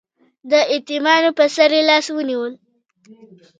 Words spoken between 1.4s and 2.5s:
سر یې لاس ونیو.